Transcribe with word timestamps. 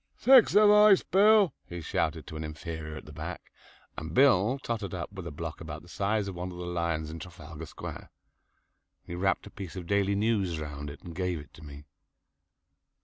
"Six 0.17 0.55
of 0.55 0.71
ice, 0.71 1.03
Bill," 1.03 1.53
he 1.67 1.79
shouted 1.79 2.25
to 2.25 2.35
an 2.35 2.43
inferior 2.43 2.95
at 2.95 3.05
the 3.05 3.13
back, 3.13 3.53
and 3.95 4.15
Bill 4.15 4.57
tottered 4.63 4.95
up 4.95 5.13
with 5.13 5.27
a 5.27 5.31
block 5.31 5.61
about 5.61 5.83
the 5.83 5.87
size 5.87 6.27
of 6.27 6.33
one 6.33 6.51
of 6.51 6.57
the 6.57 6.65
lions 6.65 7.11
in 7.11 7.19
Trafalgar 7.19 7.67
Square. 7.67 8.09
He 9.05 9.13
wrapped 9.13 9.45
a 9.45 9.51
piece 9.51 9.75
of 9.75 9.85
"Daily 9.85 10.15
News" 10.15 10.59
round 10.59 10.89
it 10.89 11.03
and 11.03 11.13
gave 11.13 11.37
it 11.37 11.53
to 11.53 11.63
me. 11.63 11.83